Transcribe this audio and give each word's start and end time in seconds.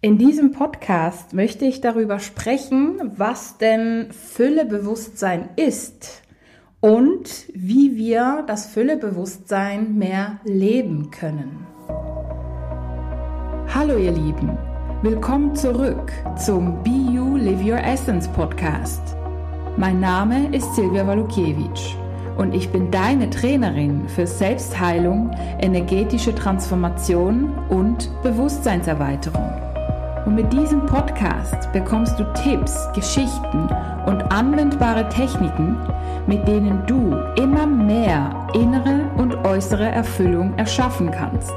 In 0.00 0.16
diesem 0.16 0.52
Podcast 0.52 1.34
möchte 1.34 1.64
ich 1.64 1.80
darüber 1.80 2.20
sprechen, 2.20 3.00
was 3.16 3.58
denn 3.58 4.12
Füllebewusstsein 4.12 5.48
ist 5.56 6.22
und 6.78 7.46
wie 7.52 7.96
wir 7.96 8.44
das 8.46 8.66
Füllebewusstsein 8.66 9.98
mehr 9.98 10.38
leben 10.44 11.10
können. 11.10 11.66
Hallo 13.74 13.98
ihr 13.98 14.12
Lieben, 14.12 14.56
willkommen 15.02 15.56
zurück 15.56 16.12
zum 16.36 16.80
Be 16.84 17.12
You 17.12 17.36
Live 17.36 17.64
Your 17.64 17.82
Essence 17.82 18.28
Podcast. 18.28 19.16
Mein 19.76 19.98
Name 19.98 20.54
ist 20.54 20.76
Silvia 20.76 21.04
Walukiewicz 21.04 21.96
und 22.36 22.54
ich 22.54 22.68
bin 22.68 22.92
deine 22.92 23.30
Trainerin 23.30 24.08
für 24.08 24.28
Selbstheilung, 24.28 25.32
energetische 25.60 26.32
Transformation 26.36 27.52
und 27.68 28.08
Bewusstseinserweiterung. 28.22 29.67
Und 30.28 30.34
mit 30.34 30.52
diesem 30.52 30.84
Podcast 30.84 31.72
bekommst 31.72 32.20
du 32.20 32.24
Tipps, 32.34 32.86
Geschichten 32.94 33.66
und 34.04 34.30
anwendbare 34.30 35.08
Techniken, 35.08 35.78
mit 36.26 36.46
denen 36.46 36.84
du 36.86 37.16
immer 37.42 37.66
mehr 37.66 38.28
innere 38.52 39.10
und 39.16 39.34
äußere 39.46 39.88
Erfüllung 39.88 40.52
erschaffen 40.58 41.10
kannst. 41.10 41.54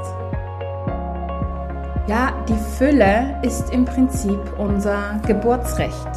Ja, 2.06 2.32
die 2.48 2.56
Fülle 2.78 3.38
ist 3.42 3.70
im 3.74 3.84
Prinzip 3.84 4.40
unser 4.56 5.20
Geburtsrecht. 5.26 6.08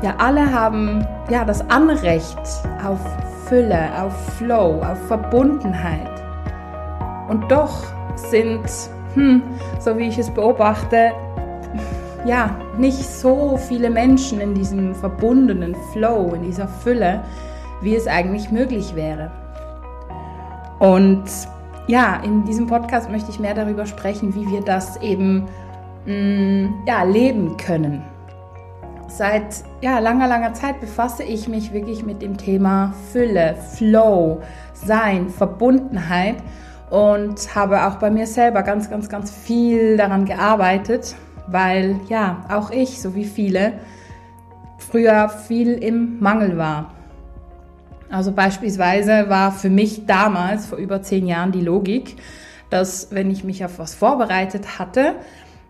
Ja, 0.00 0.14
alle 0.16 0.50
haben 0.50 1.06
ja 1.28 1.44
das 1.44 1.60
Anrecht 1.68 2.38
auf 2.82 3.00
Fülle, 3.50 3.90
auf 4.00 4.14
Flow, 4.38 4.80
auf 4.80 5.06
Verbundenheit. 5.08 6.22
Und 7.28 7.52
doch 7.52 7.84
sind, 8.14 8.64
hm, 9.12 9.42
so 9.78 9.98
wie 9.98 10.08
ich 10.08 10.16
es 10.16 10.30
beobachte, 10.30 11.12
ja, 12.26 12.58
nicht 12.78 13.04
so 13.04 13.56
viele 13.56 13.90
Menschen 13.90 14.40
in 14.40 14.54
diesem 14.54 14.94
verbundenen 14.94 15.76
Flow, 15.92 16.32
in 16.34 16.42
dieser 16.42 16.68
Fülle, 16.68 17.22
wie 17.80 17.94
es 17.94 18.06
eigentlich 18.06 18.50
möglich 18.50 18.94
wäre. 18.94 19.30
Und 20.78 21.24
ja, 21.86 22.20
in 22.24 22.44
diesem 22.44 22.66
Podcast 22.66 23.10
möchte 23.10 23.30
ich 23.30 23.38
mehr 23.38 23.54
darüber 23.54 23.86
sprechen, 23.86 24.34
wie 24.34 24.50
wir 24.50 24.60
das 24.60 25.00
eben 25.00 25.46
mh, 26.06 26.12
mm, 26.12 26.74
ja, 26.86 27.04
leben 27.04 27.56
können. 27.56 28.02
Seit 29.08 29.64
ja, 29.80 30.00
langer, 30.00 30.26
langer 30.26 30.52
Zeit 30.52 30.80
befasse 30.80 31.22
ich 31.22 31.48
mich 31.48 31.72
wirklich 31.72 32.04
mit 32.04 32.20
dem 32.22 32.36
Thema 32.36 32.92
Fülle, 33.12 33.54
Flow, 33.76 34.40
Sein, 34.74 35.30
Verbundenheit 35.30 36.36
und 36.90 37.54
habe 37.54 37.86
auch 37.86 37.96
bei 37.96 38.10
mir 38.10 38.26
selber 38.26 38.62
ganz, 38.62 38.90
ganz, 38.90 39.08
ganz 39.08 39.30
viel 39.30 39.96
daran 39.96 40.24
gearbeitet, 40.24 41.14
weil 41.46 42.00
ja, 42.08 42.44
auch 42.48 42.70
ich, 42.70 43.00
so 43.00 43.14
wie 43.14 43.24
viele, 43.24 43.74
früher 44.78 45.28
viel 45.28 45.72
im 45.72 46.20
Mangel 46.20 46.56
war. 46.56 46.94
Also 48.10 48.32
beispielsweise 48.32 49.28
war 49.28 49.52
für 49.52 49.70
mich 49.70 50.06
damals, 50.06 50.66
vor 50.66 50.78
über 50.78 51.02
zehn 51.02 51.26
Jahren, 51.26 51.52
die 51.52 51.60
Logik, 51.60 52.16
dass 52.70 53.08
wenn 53.10 53.30
ich 53.30 53.44
mich 53.44 53.64
auf 53.64 53.78
was 53.78 53.94
vorbereitet 53.94 54.78
hatte, 54.78 55.16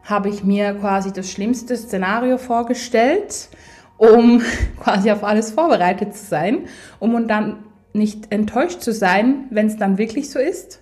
habe 0.05 0.29
ich 0.29 0.45
mir 0.45 0.75
quasi 0.75 1.13
das 1.13 1.31
schlimmste 1.31 1.77
Szenario 1.77 2.39
vorgestellt, 2.39 3.49
um 3.97 4.43
quasi 4.83 5.11
auf 5.11 5.25
alles 5.25 5.51
vorbereitet 5.51 6.15
zu 6.15 6.25
sein, 6.25 6.67
um 6.99 7.27
dann 7.27 7.65
nicht 7.93 8.31
enttäuscht 8.31 8.83
zu 8.83 8.93
sein, 8.93 9.47
wenn 9.51 9.67
es 9.67 9.77
dann 9.77 9.99
wirklich 9.99 10.31
so 10.31 10.39
ist. 10.39 10.81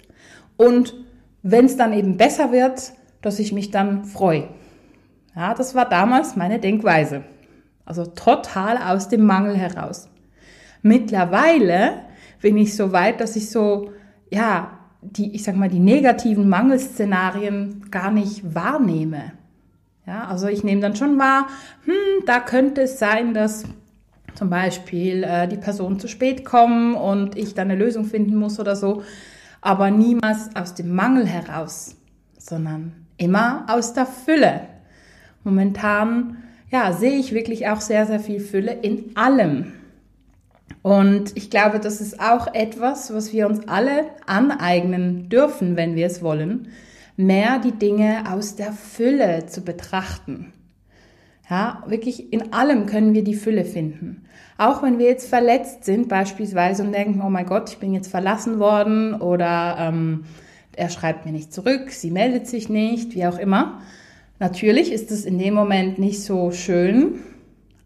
Und 0.57 0.95
wenn 1.43 1.67
es 1.67 1.77
dann 1.77 1.93
eben 1.93 2.17
besser 2.17 2.53
wird, 2.53 2.93
dass 3.23 3.39
ich 3.39 3.53
mich 3.53 3.71
dann 3.71 4.05
freue. 4.05 4.49
Ja, 5.37 5.55
das 5.55 5.75
war 5.75 5.89
damals 5.89 6.37
meine 6.37 6.59
Denkweise. 6.59 7.25
Also 7.85 8.07
total 8.07 8.79
aus 8.79 9.09
dem 9.09 9.25
Mangel 9.27 9.57
heraus. 9.57 10.09
Mittlerweile 10.83 12.03
bin 12.41 12.57
ich 12.57 12.77
so 12.77 12.93
weit, 12.93 13.21
dass 13.21 13.37
ich 13.37 13.51
so, 13.51 13.91
ja, 14.31 14.79
die, 15.01 15.35
ich 15.35 15.45
sag 15.45 15.57
mal, 15.57 15.69
die 15.69 15.81
negativen 15.81 16.49
Mangelszenarien 16.49 17.91
gar 17.91 18.11
nicht 18.11 18.55
wahrnehme. 18.55 19.33
Ja, 20.07 20.27
also 20.27 20.49
ich 20.49 20.65
nehme 20.65 20.81
dann 20.81 20.97
schon 20.97 21.19
wahr, 21.19 21.47
hm, 21.85 22.27
da 22.27 22.41
könnte 22.41 22.83
es 22.83 22.99
sein, 22.99 23.33
dass 23.33 23.65
zum 24.35 24.51
Beispiel 24.51 25.25
äh, 25.25 25.49
die 25.49 25.57
Person 25.57 25.99
zu 25.99 26.09
spät 26.09 26.45
kommt 26.45 26.97
und 26.97 27.37
ich 27.37 27.55
dann 27.55 27.71
eine 27.71 27.83
Lösung 27.83 28.05
finden 28.05 28.37
muss 28.37 28.61
oder 28.61 28.77
so, 28.77 29.03
aber 29.61 29.91
niemals 29.91 30.55
aus 30.55 30.75
dem 30.75 30.95
Mangel 30.95 31.27
heraus, 31.27 31.97
sondern 32.39 32.93
immer 33.17 33.65
aus 33.69 33.95
der 33.95 34.07
Fülle. 34.07 34.74
Momentan, 35.45 36.39
ja, 36.71 36.93
sehe 36.93 37.19
ich 37.19 37.35
wirklich 37.35 37.69
auch 37.69 37.81
sehr, 37.81 38.07
sehr 38.07 38.21
viel 38.21 38.41
Fülle 38.41 38.73
in 38.73 39.17
allem. 39.17 39.73
Und 40.83 41.37
ich 41.37 41.51
glaube, 41.51 41.81
das 41.81 42.01
ist 42.01 42.21
auch 42.21 42.53
etwas, 42.53 43.15
was 43.15 43.33
wir 43.33 43.47
uns 43.47 43.69
alle 43.69 44.07
aneignen 44.27 45.29
dürfen, 45.29 45.77
wenn 45.77 45.95
wir 45.95 46.07
es 46.07 46.23
wollen, 46.23 46.69
mehr 47.17 47.59
die 47.59 47.73
Dinge 47.73 48.25
aus 48.31 48.57
der 48.57 48.73
Fülle 48.73 49.47
zu 49.47 49.63
betrachten. 49.63 50.53
Ja, 51.49 51.83
wirklich 51.87 52.33
in 52.33 52.53
allem 52.53 52.87
können 52.87 53.13
wir 53.13 53.23
die 53.23 53.35
Fülle 53.35 53.65
finden. 53.65 54.25
Auch 54.57 54.83
wenn 54.83 54.99
wir 54.99 55.07
jetzt 55.07 55.29
verletzt 55.29 55.85
sind 55.85 56.09
beispielsweise 56.09 56.83
und 56.83 56.93
denken, 56.93 57.23
oh 57.25 57.31
mein 57.31 57.47
Gott, 57.47 57.69
ich 57.71 57.79
bin 57.79 57.93
jetzt 57.93 58.11
verlassen 58.11 58.59
worden 58.59 59.15
oder 59.15 59.77
ähm, 59.79 60.25
er 60.77 60.89
schreibt 60.89 61.27
mir 61.27 61.33
nicht 61.33 61.53
zurück, 61.53 61.91
sie 61.91 62.11
meldet 62.11 62.47
sich 62.47 62.69
nicht, 62.69 63.15
wie 63.15 63.27
auch 63.27 63.39
immer. 63.39 63.81
Natürlich 64.39 64.93
ist 64.93 65.11
es 65.11 65.25
in 65.25 65.39
dem 65.39 65.55
Moment 65.55 65.99
nicht 65.99 66.23
so 66.23 66.51
schön, 66.51 67.21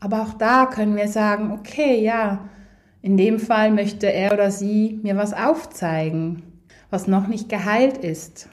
aber 0.00 0.22
auch 0.22 0.34
da 0.34 0.66
können 0.66 0.96
wir 0.96 1.08
sagen, 1.08 1.52
okay, 1.52 2.02
ja, 2.02 2.48
in 3.02 3.16
dem 3.16 3.38
Fall 3.38 3.70
möchte 3.70 4.10
er 4.12 4.32
oder 4.32 4.50
sie 4.50 4.98
mir 5.02 5.16
was 5.16 5.34
aufzeigen, 5.34 6.42
was 6.90 7.06
noch 7.06 7.26
nicht 7.26 7.48
geheilt 7.48 7.98
ist. 7.98 8.48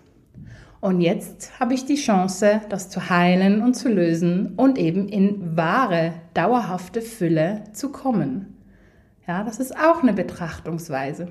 Und 0.82 1.02
jetzt 1.02 1.60
habe 1.60 1.74
ich 1.74 1.86
die 1.86 1.96
Chance, 1.96 2.62
das 2.70 2.90
zu 2.90 3.10
heilen 3.10 3.62
und 3.62 3.76
zu 3.76 3.90
lösen 3.90 4.54
und 4.56 4.78
eben 4.78 5.08
in 5.08 5.56
wahre, 5.58 6.14
dauerhafte 6.34 7.02
Fülle 7.02 7.64
zu 7.74 7.92
kommen. 7.92 8.56
Ja, 9.28 9.44
das 9.44 9.60
ist 9.60 9.76
auch 9.76 10.04
eine 10.04 10.14
Betrachtungsweise. 10.14 11.30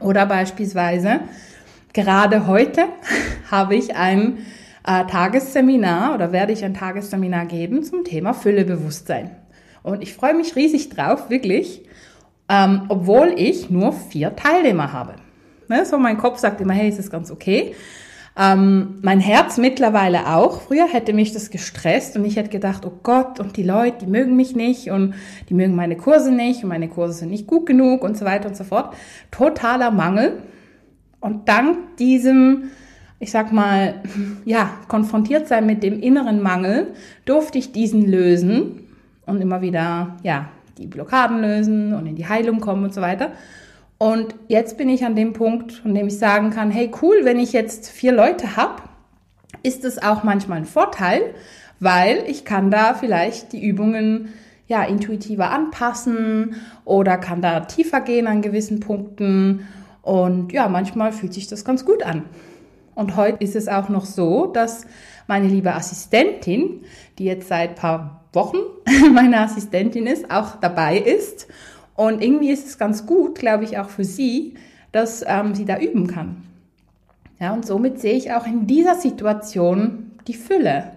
Oder 0.00 0.24
beispielsweise, 0.24 1.20
gerade 1.92 2.46
heute 2.46 2.84
habe 3.50 3.74
ich 3.74 3.96
ein 3.96 4.38
äh, 4.86 5.04
Tagesseminar 5.06 6.14
oder 6.14 6.32
werde 6.32 6.52
ich 6.52 6.64
ein 6.64 6.74
Tagesseminar 6.74 7.46
geben 7.46 7.82
zum 7.82 8.04
Thema 8.04 8.32
Füllebewusstsein. 8.34 9.30
Und 9.82 10.02
ich 10.02 10.14
freue 10.14 10.34
mich 10.34 10.56
riesig 10.56 10.90
drauf, 10.90 11.30
wirklich, 11.30 11.86
ähm, 12.48 12.82
obwohl 12.88 13.34
ich 13.36 13.70
nur 13.70 13.92
vier 13.92 14.36
Teilnehmer 14.36 14.92
habe. 14.92 15.14
Ne, 15.68 15.86
so 15.86 15.98
mein 15.98 16.18
Kopf 16.18 16.38
sagt 16.38 16.60
immer, 16.60 16.72
hey, 16.72 16.88
ist 16.88 16.98
das 16.98 17.10
ganz 17.10 17.30
okay. 17.30 17.74
Ähm, 18.36 18.98
mein 19.02 19.20
Herz 19.20 19.58
mittlerweile 19.58 20.28
auch. 20.34 20.62
Früher 20.62 20.86
hätte 20.86 21.12
mich 21.12 21.32
das 21.32 21.50
gestresst 21.50 22.16
und 22.16 22.24
ich 22.24 22.36
hätte 22.36 22.50
gedacht, 22.50 22.84
oh 22.86 22.92
Gott, 23.02 23.40
und 23.40 23.56
die 23.56 23.62
Leute, 23.62 24.04
die 24.04 24.10
mögen 24.10 24.36
mich 24.36 24.54
nicht 24.54 24.90
und 24.90 25.14
die 25.48 25.54
mögen 25.54 25.74
meine 25.74 25.96
Kurse 25.96 26.32
nicht 26.32 26.62
und 26.62 26.68
meine 26.68 26.88
Kurse 26.88 27.14
sind 27.14 27.30
nicht 27.30 27.46
gut 27.46 27.66
genug 27.66 28.02
und 28.02 28.16
so 28.16 28.24
weiter 28.24 28.48
und 28.48 28.56
so 28.56 28.64
fort. 28.64 28.94
Totaler 29.30 29.90
Mangel. 29.90 30.42
Und 31.20 31.48
dank 31.48 31.96
diesem 31.98 32.70
ich 33.20 33.30
sag 33.30 33.52
mal, 33.52 34.02
ja, 34.44 34.70
konfrontiert 34.88 35.46
sein 35.46 35.66
mit 35.66 35.84
dem 35.84 36.00
inneren 36.00 36.42
Mangel, 36.42 36.88
durfte 37.24 37.58
ich 37.58 37.70
diesen 37.70 38.10
lösen 38.10 38.88
und 39.26 39.40
immer 39.40 39.60
wieder, 39.60 40.16
ja, 40.24 40.48
die 40.78 40.86
Blockaden 40.86 41.40
lösen 41.40 41.94
und 41.94 42.06
in 42.06 42.16
die 42.16 42.26
Heilung 42.26 42.60
kommen 42.60 42.84
und 42.84 42.94
so 42.94 43.02
weiter. 43.02 43.32
Und 43.98 44.34
jetzt 44.48 44.78
bin 44.78 44.88
ich 44.88 45.04
an 45.04 45.14
dem 45.14 45.34
Punkt, 45.34 45.82
an 45.84 45.94
dem 45.94 46.06
ich 46.08 46.18
sagen 46.18 46.50
kann, 46.50 46.70
hey 46.70 46.90
cool, 47.02 47.20
wenn 47.24 47.38
ich 47.38 47.52
jetzt 47.52 47.90
vier 47.90 48.12
Leute 48.12 48.56
habe, 48.56 48.82
ist 49.62 49.84
es 49.84 50.02
auch 50.02 50.22
manchmal 50.22 50.58
ein 50.58 50.64
Vorteil, 50.64 51.34
weil 51.80 52.24
ich 52.26 52.46
kann 52.46 52.70
da 52.70 52.94
vielleicht 52.94 53.52
die 53.52 53.62
Übungen 53.62 54.30
ja 54.68 54.84
intuitiver 54.84 55.50
anpassen 55.50 56.54
oder 56.86 57.18
kann 57.18 57.42
da 57.42 57.60
tiefer 57.60 58.00
gehen 58.00 58.26
an 58.26 58.40
gewissen 58.40 58.80
Punkten 58.80 59.66
und 60.00 60.52
ja, 60.52 60.68
manchmal 60.68 61.12
fühlt 61.12 61.34
sich 61.34 61.48
das 61.48 61.64
ganz 61.64 61.84
gut 61.84 62.02
an. 62.02 62.24
Und 63.00 63.16
heute 63.16 63.42
ist 63.42 63.56
es 63.56 63.66
auch 63.66 63.88
noch 63.88 64.04
so, 64.04 64.44
dass 64.44 64.86
meine 65.26 65.48
liebe 65.48 65.74
Assistentin, 65.74 66.82
die 67.18 67.24
jetzt 67.24 67.48
seit 67.48 67.74
paar 67.74 68.26
Wochen 68.34 68.58
meine 69.14 69.40
Assistentin 69.40 70.06
ist, 70.06 70.30
auch 70.30 70.56
dabei 70.56 70.98
ist. 70.98 71.46
Und 71.96 72.22
irgendwie 72.22 72.50
ist 72.50 72.66
es 72.66 72.76
ganz 72.76 73.06
gut, 73.06 73.38
glaube 73.38 73.64
ich, 73.64 73.78
auch 73.78 73.88
für 73.88 74.04
sie, 74.04 74.52
dass 74.92 75.24
ähm, 75.26 75.54
sie 75.54 75.64
da 75.64 75.78
üben 75.78 76.08
kann. 76.08 76.42
Ja, 77.38 77.54
und 77.54 77.64
somit 77.64 78.00
sehe 78.00 78.16
ich 78.16 78.34
auch 78.34 78.46
in 78.46 78.66
dieser 78.66 78.96
Situation 78.96 80.10
die 80.26 80.34
Fülle. 80.34 80.92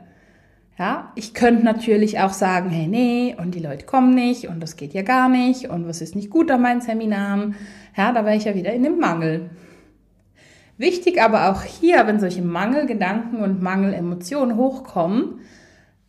Ja, 0.78 1.14
ich 1.16 1.34
könnte 1.34 1.64
natürlich 1.64 2.20
auch 2.20 2.34
sagen, 2.34 2.70
hey, 2.70 2.88
nee, 2.88 3.34
und 3.40 3.56
die 3.56 3.62
Leute 3.62 3.86
kommen 3.86 4.14
nicht 4.14 4.50
und 4.50 4.60
das 4.60 4.76
geht 4.76 4.94
ja 4.94 5.04
gar 5.04 5.30
nicht 5.30 5.70
und 5.70 5.88
was 5.88 6.02
ist 6.02 6.18
nicht 6.18 6.30
gut 6.30 6.52
an 6.52 6.64
meinen 6.64 6.82
Seminaren. 6.82 7.56
Ja, 7.96 8.12
da 8.12 8.26
wäre 8.26 8.36
ich 8.36 8.44
ja 8.44 8.56
wieder 8.56 8.74
in 8.74 8.84
dem 8.84 9.00
Mangel. 9.00 9.52
Wichtig 10.84 11.22
aber 11.22 11.50
auch 11.50 11.64
hier, 11.64 12.06
wenn 12.08 12.20
solche 12.20 12.42
Mangelgedanken 12.42 13.40
und 13.40 13.62
Mangelemotionen 13.62 14.58
hochkommen, 14.58 15.40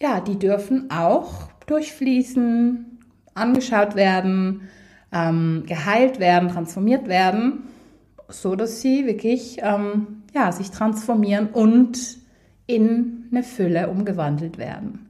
ja, 0.02 0.20
die 0.20 0.36
dürfen 0.36 0.90
auch 0.90 1.48
durchfließen, 1.68 2.98
angeschaut 3.34 3.94
werden, 3.94 4.62
ähm, 5.12 5.62
geheilt 5.68 6.18
werden, 6.18 6.48
transformiert 6.48 7.06
werden, 7.06 7.68
so 8.28 8.56
dass 8.56 8.80
sie 8.80 9.06
wirklich 9.06 9.58
ähm, 9.62 10.24
ja, 10.34 10.50
sich 10.50 10.72
transformieren 10.72 11.50
und 11.50 11.96
in 12.66 13.28
eine 13.30 13.44
Fülle 13.44 13.88
umgewandelt 13.90 14.58
werden. 14.58 15.08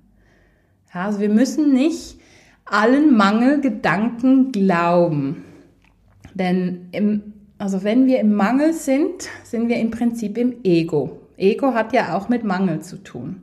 Ja, 0.92 1.06
also 1.06 1.20
wir 1.20 1.30
müssen 1.30 1.72
nicht 1.72 2.18
allen 2.66 3.16
Mangelgedanken 3.16 4.52
glauben. 4.52 5.42
Denn 6.34 6.88
im, 6.92 7.32
also 7.64 7.82
wenn 7.82 8.06
wir 8.06 8.20
im 8.20 8.34
Mangel 8.34 8.74
sind, 8.74 9.30
sind 9.42 9.68
wir 9.68 9.78
im 9.78 9.90
Prinzip 9.90 10.36
im 10.36 10.56
Ego. 10.64 11.22
Ego 11.38 11.72
hat 11.72 11.94
ja 11.94 12.14
auch 12.14 12.28
mit 12.28 12.44
Mangel 12.44 12.80
zu 12.80 13.02
tun. 13.02 13.40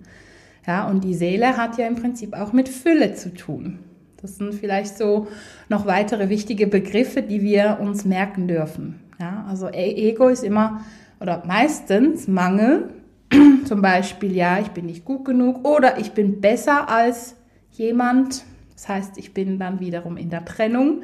Ja, 0.67 0.87
und 0.87 1.03
die 1.03 1.15
Seele 1.15 1.57
hat 1.57 1.79
ja 1.79 1.87
im 1.87 1.95
Prinzip 1.95 2.35
auch 2.35 2.53
mit 2.53 2.69
Fülle 2.69 3.15
zu 3.15 3.33
tun. 3.33 3.79
Das 4.21 4.37
sind 4.37 4.53
vielleicht 4.53 4.95
so 4.95 5.25
noch 5.69 5.87
weitere 5.87 6.29
wichtige 6.29 6.67
Begriffe, 6.67 7.23
die 7.23 7.41
wir 7.41 7.79
uns 7.81 8.05
merken 8.05 8.47
dürfen. 8.47 8.99
Ja, 9.19 9.43
also 9.49 9.69
e-, 9.69 10.09
Ego 10.09 10.27
ist 10.27 10.43
immer 10.43 10.81
oder 11.19 11.41
meistens 11.47 12.27
Mangel. 12.27 12.91
Zum 13.65 13.81
Beispiel, 13.81 14.35
ja, 14.35 14.59
ich 14.59 14.67
bin 14.67 14.85
nicht 14.85 15.03
gut 15.03 15.25
genug 15.25 15.67
oder 15.67 15.97
ich 15.97 16.11
bin 16.11 16.41
besser 16.41 16.89
als 16.89 17.37
jemand. 17.71 18.43
Das 18.75 18.87
heißt, 18.87 19.17
ich 19.17 19.33
bin 19.33 19.57
dann 19.57 19.79
wiederum 19.79 20.15
in 20.15 20.29
der 20.29 20.45
Trennung, 20.45 21.01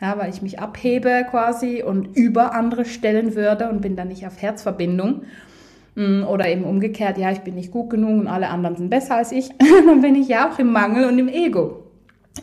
ja, 0.00 0.18
weil 0.18 0.30
ich 0.30 0.42
mich 0.42 0.58
abhebe 0.58 1.26
quasi 1.30 1.82
und 1.82 2.16
über 2.16 2.54
andere 2.54 2.84
stellen 2.84 3.34
würde 3.34 3.68
und 3.68 3.80
bin 3.80 3.96
dann 3.96 4.08
nicht 4.08 4.26
auf 4.26 4.40
Herzverbindung. 4.40 5.22
Mm, 5.94 6.24
oder 6.24 6.48
eben 6.48 6.64
umgekehrt, 6.64 7.18
ja, 7.18 7.30
ich 7.30 7.40
bin 7.40 7.54
nicht 7.54 7.70
gut 7.70 7.90
genug 7.90 8.20
und 8.20 8.26
alle 8.26 8.48
anderen 8.48 8.76
sind 8.76 8.90
besser 8.90 9.16
als 9.16 9.32
ich. 9.32 9.50
dann 9.86 10.00
bin 10.00 10.14
ich 10.14 10.28
ja 10.28 10.50
auch 10.50 10.58
im 10.58 10.72
Mangel 10.72 11.04
und 11.08 11.18
im 11.18 11.28
Ego. 11.28 11.84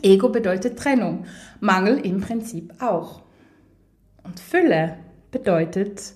Ego 0.02 0.30
bedeutet 0.30 0.78
Trennung. 0.78 1.24
Mangel 1.60 1.98
im 1.98 2.20
Prinzip 2.20 2.72
auch. 2.80 3.22
Und 4.24 4.40
Fülle 4.40 4.96
bedeutet 5.30 6.14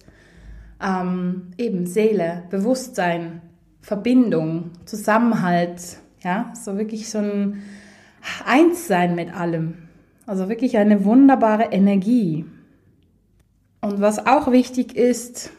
ähm, 0.82 1.52
eben 1.58 1.86
Seele, 1.86 2.44
Bewusstsein, 2.50 3.42
Verbindung, 3.80 4.70
Zusammenhalt, 4.84 5.98
ja, 6.22 6.52
so 6.54 6.76
wirklich 6.76 7.08
so 7.08 7.18
ein 7.18 7.62
Einssein 8.44 9.14
mit 9.14 9.32
allem. 9.34 9.85
Also 10.26 10.49
wirklich 10.49 10.76
eine 10.76 11.05
wunderbare 11.05 11.73
Energie. 11.73 12.44
Und 13.81 14.00
was 14.00 14.26
auch 14.26 14.50
wichtig 14.50 14.96
ist, 14.96 15.50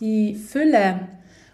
die 0.00 0.34
Fülle 0.34 1.08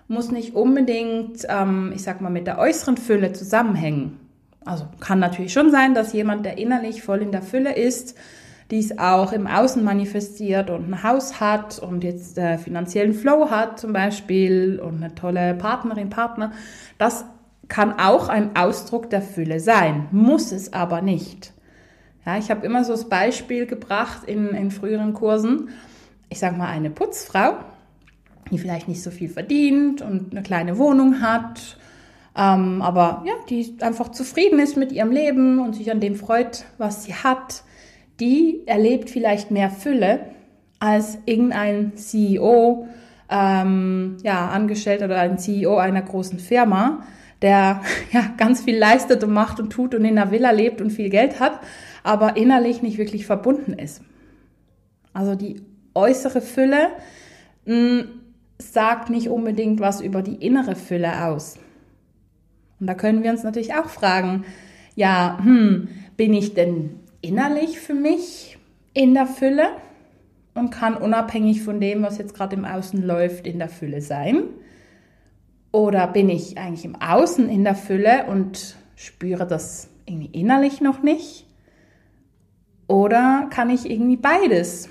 muss 0.09 0.33
nicht 0.33 0.55
unbedingt, 0.55 1.47
ähm, 1.49 1.93
ich 1.95 2.03
sag 2.03 2.21
mal, 2.21 2.31
mit 2.31 2.47
der 2.47 2.59
äußeren 2.59 2.97
Fülle 2.97 3.33
zusammenhängen. 3.33 4.19
Also 4.65 4.87
kann 5.01 5.21
natürlich 5.21 5.53
schon 5.53 5.71
sein, 5.71 5.95
dass 5.95 6.13
jemand, 6.13 6.45
der 6.45 6.59
innerlich 6.59 7.03
voll 7.03 7.23
in 7.23 7.31
der 7.31 7.43
Fülle 7.43 7.75
ist, 7.77 8.17
dies 8.71 8.99
auch 8.99 9.33
im 9.33 9.47
Außen 9.47 9.83
manifestiert 9.83 10.69
und 10.69 10.91
ein 10.91 11.03
Haus 11.03 11.41
hat 11.41 11.79
und 11.79 12.05
jetzt 12.05 12.37
äh, 12.37 12.59
finanziellen 12.59 13.15
Flow 13.15 13.51
hat 13.51 13.79
zum 13.79 13.93
Beispiel 13.93 14.81
und 14.83 15.03
eine 15.03 15.15
tolle 15.15 15.55
Partnerin, 15.55 16.11
Partner, 16.11 16.53
das 16.99 17.25
kann 17.69 17.99
auch 17.99 18.29
ein 18.29 18.57
Ausdruck 18.57 19.09
der 19.11 19.23
Fülle 19.23 19.61
sein, 19.61 20.09
muss 20.11 20.53
es 20.53 20.73
aber 20.73 21.01
nicht. 21.01 21.53
Ja, 22.27 22.39
ich 22.39 22.51
habe 22.51 22.65
immer 22.67 22.85
so 22.85 22.93
das 22.93 23.09
Beispiel 23.09 23.67
gebracht 23.67 24.25
in, 24.27 24.49
in 24.49 24.71
früheren 24.71 25.15
Kursen. 25.15 25.71
Ich 26.29 26.39
sage 26.39 26.57
mal, 26.57 26.69
eine 26.69 26.91
Putzfrau, 26.91 27.55
die 28.51 28.59
vielleicht 28.59 28.89
nicht 28.89 29.03
so 29.03 29.11
viel 29.11 29.29
verdient 29.29 30.03
und 30.03 30.33
eine 30.33 30.43
kleine 30.43 30.79
Wohnung 30.79 31.21
hat, 31.23 31.79
ähm, 32.37 32.83
aber 32.83 33.25
ja, 33.27 33.33
die 33.49 33.77
einfach 33.81 34.11
zufrieden 34.11 34.59
ist 34.59 34.77
mit 34.77 34.93
ihrem 34.93 35.11
Leben 35.11 35.59
und 35.59 35.75
sich 35.75 35.91
an 35.91 36.01
dem 36.01 36.15
freut, 36.15 36.65
was 36.77 37.05
sie 37.05 37.15
hat 37.15 37.63
die 38.21 38.63
erlebt 38.67 39.11
vielleicht 39.11 39.51
mehr 39.51 39.71
Fülle 39.71 40.21
als 40.81 41.19
irgendein 41.27 41.97
CEO, 41.97 42.89
ähm, 43.31 44.17
ja, 44.23 44.49
Angestellter 44.49 45.07
oder 45.07 45.21
ein 45.21 45.39
CEO 45.39 45.77
einer 45.77 46.03
großen 46.03 46.39
Firma, 46.39 47.03
der 47.43 47.83
ja 48.13 48.25
ganz 48.37 48.63
viel 48.63 48.79
leistet 48.79 49.23
und 49.25 49.33
macht 49.33 49.61
und 49.61 49.71
tut 49.71 49.95
und 49.95 50.05
in 50.05 50.19
einer 50.19 50.31
Villa 50.31 50.51
lebt 50.51 50.81
und 50.81 50.91
viel 50.91 51.11
Geld 51.11 51.41
hat, 51.41 51.61
aber 52.09 52.39
innerlich 52.39 52.81
nicht 52.81 52.97
wirklich 52.97 53.27
verbunden 53.27 53.75
ist. 53.75 54.01
Also 55.13 55.35
die 55.35 55.61
äußere 55.95 56.41
Fülle 56.41 56.89
mh, 57.67 57.75
hm, 57.75 58.09
sagt 58.57 59.11
nicht 59.11 59.29
unbedingt 59.29 59.79
was 59.79 60.01
über 60.01 60.23
die 60.23 60.37
innere 60.37 60.75
Fülle 60.75 61.27
aus. 61.27 61.59
Und 62.81 62.87
da 62.87 62.95
können 62.95 63.23
wir 63.23 63.31
uns 63.31 63.43
natürlich 63.43 63.75
auch 63.75 63.91
fragen, 63.91 64.47
ja, 64.95 65.39
hm, 65.43 65.89
bin 66.17 66.33
ich 66.33 66.55
denn 66.55 66.99
innerlich 67.21 67.79
für 67.79 67.93
mich 67.93 68.57
in 68.95 69.13
der 69.13 69.27
Fülle 69.27 69.69
und 70.55 70.71
kann 70.71 70.97
unabhängig 70.97 71.63
von 71.63 71.79
dem, 71.79 72.03
was 72.03 72.17
jetzt 72.17 72.35
gerade 72.35 72.57
im 72.57 72.65
Außen 72.65 73.03
läuft, 73.03 73.47
in 73.47 73.59
der 73.59 73.69
Fülle 73.69 74.01
sein? 74.01 74.45
Oder 75.73 76.07
bin 76.07 76.31
ich 76.31 76.57
eigentlich 76.57 76.87
im 76.87 76.97
Außen 76.97 77.51
in 77.51 77.65
der 77.65 77.75
Fülle 77.75 78.25
und 78.29 78.77
spüre 78.97 79.47
das 79.47 79.91
irgendwie 80.07 80.41
innerlich 80.41 80.81
noch 80.81 81.03
nicht? 81.03 81.48
Oder 82.89 83.47
kann 83.51 83.71
ich 83.71 83.89
irgendwie 83.89 84.17
beides? 84.17 84.89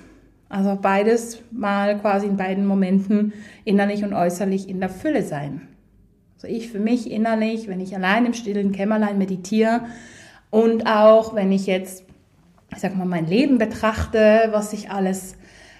Also 0.47 0.77
beides 0.81 1.43
mal 1.51 1.99
quasi 1.99 2.27
in 2.27 2.37
beiden 2.37 2.65
Momenten 2.65 3.33
innerlich 3.65 4.05
und 4.05 4.13
äußerlich 4.13 4.69
in 4.69 4.79
der 4.79 4.89
Fülle 4.89 5.23
sein. 5.23 5.67
Also 6.35 6.47
ich 6.47 6.69
für 6.71 6.79
mich 6.79 7.11
innerlich, 7.11 7.67
wenn 7.67 7.81
ich 7.81 7.93
allein 7.95 8.25
im 8.25 8.33
stillen 8.33 8.71
Kämmerlein 8.71 9.17
meditiere 9.17 9.81
und 10.49 10.87
auch 10.87 11.35
wenn 11.35 11.51
ich 11.51 11.65
jetzt 11.65 12.07
ich 12.73 12.79
sag 12.79 12.95
mal, 12.95 13.05
mein 13.05 13.27
Leben 13.27 13.57
betrachte, 13.57 14.49
was 14.51 14.73
ich 14.73 14.91
alles 14.91 15.35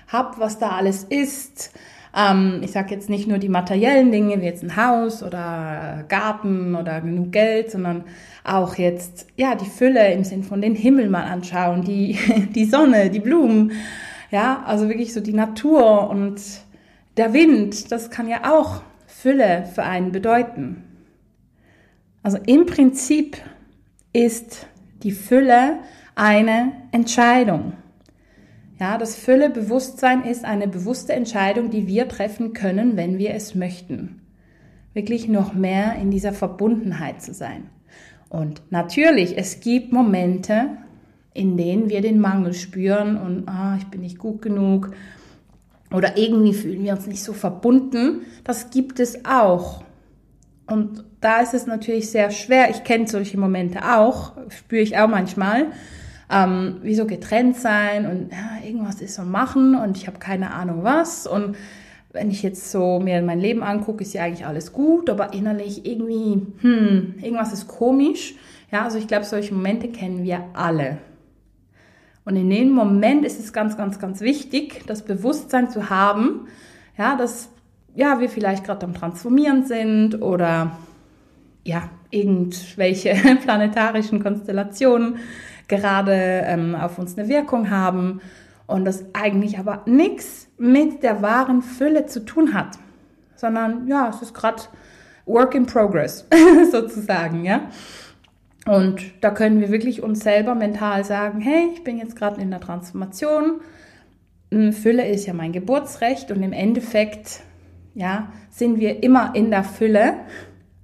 habe, 0.07 0.39
was 0.39 0.57
da 0.57 0.69
alles 0.69 1.03
ist. 1.03 1.71
Ähm, 2.17 2.61
ich 2.63 2.71
sage 2.71 2.95
jetzt 2.95 3.09
nicht 3.09 3.27
nur 3.27 3.37
die 3.37 3.49
materiellen 3.49 4.11
Dinge, 4.11 4.41
wie 4.41 4.45
jetzt 4.45 4.63
ein 4.63 4.75
Haus 4.75 5.21
oder 5.21 6.03
Garten 6.07 6.75
oder 6.75 6.99
genug 7.01 7.31
Geld, 7.31 7.69
sondern 7.69 8.05
auch 8.43 8.75
jetzt, 8.75 9.27
ja, 9.37 9.53
die 9.53 9.69
Fülle 9.69 10.11
im 10.13 10.23
Sinn 10.23 10.43
von 10.43 10.59
den 10.59 10.73
Himmel 10.73 11.09
mal 11.09 11.25
anschauen, 11.25 11.83
die, 11.83 12.17
die 12.55 12.65
Sonne, 12.65 13.11
die 13.11 13.19
Blumen, 13.19 13.73
ja, 14.31 14.63
also 14.65 14.89
wirklich 14.89 15.13
so 15.13 15.21
die 15.21 15.33
Natur 15.33 16.09
und 16.09 16.41
der 17.17 17.33
Wind, 17.33 17.91
das 17.91 18.09
kann 18.09 18.27
ja 18.27 18.51
auch 18.51 18.81
Fülle 19.05 19.67
für 19.73 19.83
einen 19.83 20.11
bedeuten. 20.11 20.83
Also 22.23 22.37
im 22.45 22.65
Prinzip 22.65 23.37
ist 24.11 24.67
die 25.03 25.11
Fülle 25.11 25.79
eine 26.15 26.73
Entscheidung. 26.91 27.73
Ja, 28.79 28.97
das 28.97 29.15
Füllebewusstsein 29.15 30.23
ist 30.23 30.45
eine 30.45 30.67
bewusste 30.67 31.13
Entscheidung, 31.13 31.71
die 31.71 31.87
wir 31.87 32.07
treffen 32.07 32.53
können, 32.53 32.95
wenn 32.95 33.17
wir 33.17 33.33
es 33.33 33.55
möchten. 33.55 34.21
Wirklich 34.93 35.27
noch 35.27 35.53
mehr 35.53 35.95
in 35.95 36.11
dieser 36.11 36.33
Verbundenheit 36.33 37.21
zu 37.21 37.33
sein. 37.33 37.69
Und 38.29 38.61
natürlich, 38.69 39.37
es 39.37 39.61
gibt 39.61 39.91
Momente, 39.91 40.77
in 41.33 41.57
denen 41.57 41.89
wir 41.89 42.01
den 42.01 42.19
Mangel 42.19 42.53
spüren 42.53 43.17
und 43.17 43.47
ah, 43.47 43.77
ich 43.77 43.85
bin 43.85 44.01
nicht 44.01 44.19
gut 44.19 44.41
genug 44.41 44.91
oder 45.93 46.17
irgendwie 46.17 46.53
fühlen 46.53 46.83
wir 46.83 46.93
uns 46.93 47.07
nicht 47.07 47.23
so 47.23 47.33
verbunden. 47.33 48.21
Das 48.43 48.69
gibt 48.69 48.99
es 48.99 49.23
auch. 49.25 49.83
Und 50.67 51.05
da 51.21 51.39
ist 51.39 51.53
es 51.53 51.65
natürlich 51.65 52.11
sehr 52.11 52.29
schwer. 52.29 52.69
Ich 52.69 52.83
kenne 52.83 53.07
solche 53.07 53.39
Momente 53.39 53.79
auch, 53.83 54.33
spüre 54.49 54.81
ich 54.81 54.97
auch 54.97 55.07
manchmal 55.07 55.67
ähm, 56.29 56.77
wie 56.81 56.95
so 56.95 57.05
getrennt 57.05 57.55
sein 57.55 58.05
und 58.05 58.31
ja, 58.31 58.65
irgendwas 58.65 59.01
ist 59.01 59.15
so 59.15 59.23
machen 59.23 59.75
und 59.75 59.97
ich 59.97 60.07
habe 60.07 60.19
keine 60.19 60.53
Ahnung 60.53 60.83
was. 60.83 61.25
Und 61.27 61.55
wenn 62.11 62.31
ich 62.31 62.43
jetzt 62.43 62.71
so 62.71 62.99
mir 62.99 63.21
mein 63.21 63.39
Leben 63.39 63.63
angucke, 63.63 64.03
ist 64.03 64.13
ja 64.13 64.23
eigentlich 64.23 64.45
alles 64.45 64.73
gut, 64.73 65.09
aber 65.09 65.33
innerlich 65.33 65.85
irgendwie, 65.85 66.45
hm, 66.61 67.15
irgendwas 67.21 67.53
ist 67.53 67.67
komisch. 67.67 68.35
Ja, 68.71 68.83
also 68.83 68.97
ich 68.97 69.07
glaube, 69.07 69.25
solche 69.25 69.53
Momente 69.53 69.87
kennen 69.89 70.23
wir 70.23 70.43
alle. 70.53 70.97
Und 72.25 72.35
in 72.35 72.49
dem 72.49 72.71
Moment 72.71 73.23
ist 73.23 73.39
es 73.39 73.53
ganz, 73.53 73.77
ganz, 73.77 73.99
ganz 73.99 74.19
wichtig, 74.19 74.83
das 74.85 75.05
Bewusstsein 75.05 75.69
zu 75.69 75.89
haben, 75.89 76.47
ja, 76.97 77.15
dass 77.15 77.49
ja, 77.95 78.19
wir 78.19 78.29
vielleicht 78.29 78.65
gerade 78.65 78.85
am 78.85 78.93
Transformieren 78.93 79.65
sind 79.65 80.21
oder 80.21 80.77
ja, 81.63 81.89
irgendwelche 82.11 83.15
planetarischen 83.43 84.21
Konstellationen 84.21 85.17
gerade 85.67 86.13
ähm, 86.45 86.75
auf 86.75 86.97
uns 86.97 87.17
eine 87.17 87.27
Wirkung 87.27 87.69
haben 87.69 88.21
und 88.65 88.85
das 88.85 89.05
eigentlich 89.13 89.59
aber 89.59 89.83
nichts 89.85 90.47
mit 90.57 91.03
der 91.03 91.21
wahren 91.21 91.61
Fülle 91.61 92.05
zu 92.05 92.25
tun 92.25 92.53
hat, 92.53 92.77
sondern 93.35 93.87
ja, 93.87 94.09
es 94.09 94.21
ist 94.21 94.33
gerade 94.33 94.63
Work 95.25 95.55
in 95.55 95.65
Progress 95.65 96.27
sozusagen, 96.71 97.43
ja. 97.43 97.69
Und 98.65 99.01
da 99.21 99.31
können 99.31 99.61
wir 99.61 99.71
wirklich 99.71 100.03
uns 100.03 100.19
selber 100.19 100.53
mental 100.53 101.05
sagen, 101.05 101.39
hey, 101.39 101.69
ich 101.73 101.83
bin 101.85 101.97
jetzt 101.97 102.17
gerade 102.17 102.41
in 102.41 102.51
der 102.51 102.59
Transformation. 102.59 103.61
Hm, 104.51 104.73
Fülle 104.73 105.07
ist 105.07 105.25
ja 105.25 105.33
mein 105.33 105.53
Geburtsrecht 105.53 106.31
und 106.31 106.43
im 106.43 106.51
Endeffekt 106.51 107.41
ja, 107.97 108.31
sind 108.51 108.79
wir 108.79 109.01
immer 109.01 109.33
in 109.33 109.49
der 109.49 109.63
Fülle, 109.63 110.13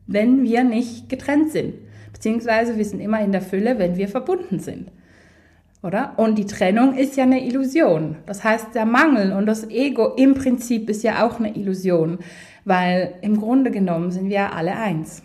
wenn 0.08 0.42
wir 0.44 0.64
nicht 0.64 1.10
getrennt 1.10 1.52
sind. 1.52 1.76
Beziehungsweise 2.24 2.78
wir 2.78 2.86
sind 2.86 3.02
immer 3.02 3.20
in 3.20 3.34
der 3.34 3.42
Fülle, 3.42 3.80
wenn 3.80 3.98
wir 3.98 4.08
verbunden 4.08 4.60
sind. 4.60 4.90
Oder? 5.82 6.14
Und 6.16 6.38
die 6.38 6.46
Trennung 6.46 6.96
ist 6.96 7.18
ja 7.18 7.26
eine 7.26 7.46
Illusion. 7.46 8.16
Das 8.26 8.46
heißt, 8.46 8.74
der 8.76 8.86
Mangel 8.86 9.34
und 9.34 9.46
das 9.46 9.70
Ego 9.70 10.14
im 10.16 10.34
Prinzip 10.34 10.90
ist 10.90 11.04
ja 11.04 11.28
auch 11.28 11.38
eine 11.38 11.54
Illusion, 11.54 12.20
weil 12.64 13.16
im 13.20 13.42
Grunde 13.42 13.72
genommen 13.72 14.12
sind 14.12 14.30
wir 14.30 14.36
ja 14.38 14.50
alle 14.54 14.78
eins. 14.78 15.22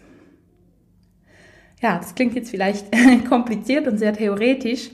Ja, 1.81 1.99
das 1.99 2.17
klingt 2.17 2.35
jetzt 2.35 2.51
vielleicht 2.51 2.87
kompliziert 3.29 3.87
und 3.87 3.99
sehr 3.99 4.13
theoretisch. 4.13 4.91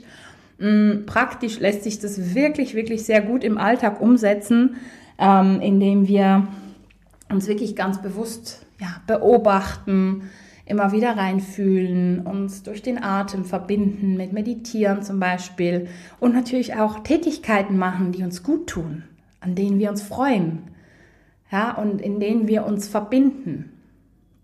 Mm, 0.59 1.07
praktisch 1.07 1.59
lässt 1.59 1.85
sich 1.85 1.97
das 1.97 2.35
wirklich, 2.35 2.75
wirklich 2.75 3.03
sehr 3.03 3.21
gut 3.21 3.43
im 3.43 3.57
Alltag 3.57 3.99
umsetzen, 3.99 4.75
ähm, 5.17 5.59
indem 5.59 6.07
wir 6.07 6.47
uns 7.31 7.47
wirklich 7.47 7.75
ganz 7.75 7.99
bewusst 7.99 8.63
ja, 8.79 9.01
beobachten, 9.07 10.29
immer 10.65 10.91
wieder 10.91 11.15
reinfühlen, 11.15 12.21
uns 12.21 12.63
durch 12.63 12.81
den 12.81 13.01
Atem 13.01 13.45
verbinden, 13.45 14.17
mit 14.17 14.33
Meditieren 14.33 15.03
zum 15.03 15.19
Beispiel 15.19 15.87
und 16.19 16.33
natürlich 16.33 16.75
auch 16.75 16.99
Tätigkeiten 16.99 17.77
machen, 17.77 18.11
die 18.11 18.23
uns 18.23 18.41
gut 18.41 18.67
tun, 18.67 19.03
an 19.41 19.55
denen 19.55 19.79
wir 19.79 19.91
uns 19.91 20.01
freuen, 20.01 20.63
ja, 21.51 21.75
und 21.75 22.01
in 22.01 22.19
denen 22.19 22.47
wir 22.47 22.65
uns 22.65 22.87
verbinden. 22.87 23.71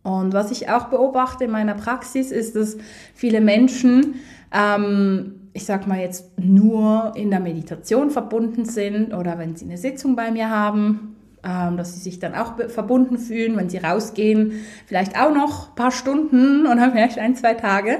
Und 0.03 0.33
was 0.33 0.51
ich 0.51 0.69
auch 0.69 0.85
beobachte 0.85 1.45
in 1.45 1.51
meiner 1.51 1.75
Praxis 1.75 2.31
ist, 2.31 2.55
dass 2.55 2.77
viele 3.13 3.41
Menschen, 3.41 4.15
ähm, 4.51 5.35
ich 5.53 5.65
sag 5.65 5.87
mal 5.87 5.99
jetzt 5.99 6.39
nur 6.39 7.13
in 7.15 7.29
der 7.29 7.39
Meditation 7.39 8.09
verbunden 8.09 8.65
sind 8.65 9.13
oder 9.13 9.37
wenn 9.37 9.55
sie 9.55 9.65
eine 9.65 9.77
Sitzung 9.77 10.15
bei 10.15 10.31
mir 10.31 10.49
haben, 10.49 11.10
dass 11.43 11.95
sie 11.95 11.99
sich 11.99 12.19
dann 12.19 12.35
auch 12.35 12.55
verbunden 12.69 13.17
fühlen, 13.17 13.57
wenn 13.57 13.69
sie 13.69 13.77
rausgehen, 13.77 14.53
vielleicht 14.85 15.19
auch 15.19 15.33
noch 15.33 15.69
ein 15.69 15.75
paar 15.75 15.91
Stunden 15.91 16.67
oder 16.67 16.91
vielleicht 16.91 17.19
ein, 17.19 17.35
zwei 17.35 17.55
Tage 17.55 17.99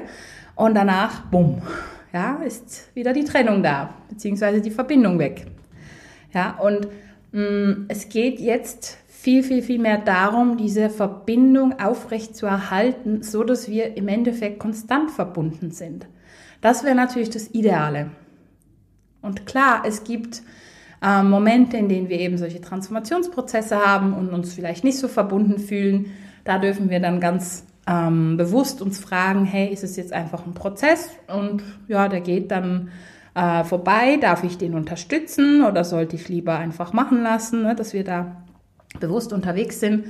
und 0.56 0.76
danach, 0.76 1.26
bumm, 1.26 1.62
ja, 2.14 2.36
ist 2.46 2.94
wieder 2.94 3.14
die 3.14 3.24
Trennung 3.24 3.64
da, 3.64 3.94
beziehungsweise 4.10 4.62
die 4.62 4.72
Verbindung 4.72 5.18
weg. 5.18 5.48
Ja, 6.34 6.58
und 6.60 6.88
mh, 7.32 7.42
mm, 7.42 7.86
es 7.88 8.10
geht 8.10 8.40
jetzt 8.40 8.98
viel, 9.08 9.44
viel, 9.44 9.62
viel 9.62 9.80
mehr 9.80 10.00
darum, 10.00 10.58
diese 10.58 10.90
Verbindung 10.90 11.80
aufrecht 11.80 12.36
zu 12.36 12.48
erhalten, 12.48 13.22
so 13.22 13.44
dass 13.44 13.70
wir 13.70 13.96
im 13.96 14.08
Endeffekt 14.08 14.60
konstant 14.60 15.12
verbunden 15.12 15.72
sind. 15.72 16.08
Das 16.60 16.84
wäre 16.84 16.96
natürlich 16.96 17.30
das 17.30 17.48
Ideale. 17.54 18.12
Und 19.22 19.46
klar, 19.46 19.84
es 19.86 20.04
gibt 20.04 20.42
äh, 21.02 21.24
Momente, 21.24 21.78
in 21.78 21.90
denen 21.90 22.10
wir 22.10 22.20
eben 22.20 22.38
solche 22.38 22.62
Transformationsprozesse 22.62 23.78
haben 23.78 24.14
und 24.14 24.30
uns 24.30 24.54
vielleicht 24.54 24.84
nicht 24.84 24.98
so 24.98 25.08
verbunden 25.08 25.60
fühlen. 25.60 26.12
Da 26.44 26.60
dürfen 26.60 26.90
wir 26.90 27.00
dann 27.00 27.20
ganz 27.20 27.66
ähm, 27.88 28.38
bewusst 28.38 28.82
uns 28.82 29.00
fragen, 29.00 29.46
hey, 29.46 29.72
ist 29.72 29.84
es 29.84 29.96
jetzt 29.96 30.14
einfach 30.14 30.46
ein 30.46 30.54
Prozess 30.54 31.10
und 31.28 31.64
ja, 31.88 32.08
der 32.08 32.22
geht 32.22 32.52
dann 32.52 32.90
äh, 33.34 33.64
vorbei, 33.64 34.18
darf 34.18 34.44
ich 34.44 34.58
den 34.58 34.76
unterstützen 34.76 35.64
oder 35.64 35.84
sollte 35.84 36.16
ich 36.16 36.30
lieber 36.30 36.58
einfach 36.58 36.94
machen 36.94 37.24
lassen, 37.24 37.64
ne, 37.64 37.76
dass 37.76 37.94
wir 37.94 38.04
da 38.04 38.44
bewusst 39.00 39.34
unterwegs 39.34 39.80
sind, 39.80 40.06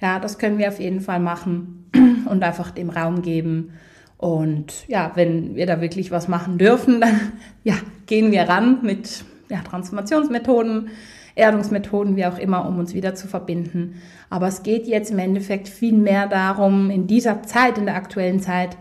ja, 0.00 0.18
das 0.18 0.38
können 0.38 0.58
wir 0.58 0.68
auf 0.68 0.78
jeden 0.78 1.00
Fall 1.00 1.20
machen 1.20 1.90
und 2.26 2.44
einfach 2.44 2.70
dem 2.70 2.90
Raum 2.90 3.22
geben. 3.22 3.72
Und 4.18 4.88
ja, 4.88 5.12
wenn 5.14 5.56
wir 5.56 5.66
da 5.66 5.80
wirklich 5.80 6.10
was 6.10 6.28
machen 6.28 6.58
dürfen, 6.58 7.00
dann 7.00 7.32
ja, 7.64 7.74
gehen 8.06 8.30
wir 8.30 8.42
ran 8.42 8.80
mit 8.82 9.24
ja, 9.48 9.60
Transformationsmethoden, 9.62 10.90
Erdungsmethoden, 11.34 12.16
wie 12.16 12.26
auch 12.26 12.38
immer, 12.38 12.66
um 12.66 12.78
uns 12.78 12.94
wieder 12.94 13.14
zu 13.14 13.28
verbinden. 13.28 14.00
Aber 14.30 14.48
es 14.48 14.62
geht 14.62 14.86
jetzt 14.86 15.10
im 15.10 15.18
Endeffekt 15.18 15.68
viel 15.68 15.94
mehr 15.94 16.26
darum, 16.26 16.90
in 16.90 17.06
dieser 17.06 17.42
Zeit, 17.42 17.78
in 17.78 17.86
der 17.86 17.96
aktuellen 17.96 18.40
Zeit, 18.40 18.76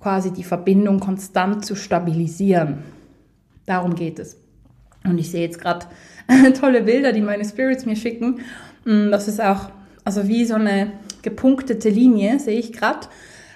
quasi 0.00 0.32
die 0.32 0.44
Verbindung 0.44 0.98
konstant 0.98 1.64
zu 1.64 1.76
stabilisieren. 1.76 2.78
Darum 3.66 3.94
geht 3.94 4.18
es. 4.18 4.36
Und 5.04 5.18
ich 5.18 5.30
sehe 5.30 5.42
jetzt 5.42 5.60
gerade 5.60 5.86
tolle 6.60 6.82
Bilder, 6.82 7.12
die 7.12 7.20
meine 7.20 7.44
Spirits 7.44 7.86
mir 7.86 7.96
schicken. 7.96 8.40
Mm, 8.84 9.10
das 9.10 9.28
ist 9.28 9.40
auch, 9.40 9.70
also 10.04 10.26
wie 10.26 10.44
so 10.44 10.54
eine 10.54 10.92
gepunktete 11.22 11.88
Linie, 11.88 12.38
sehe 12.38 12.58
ich 12.58 12.72
gerade 12.72 13.06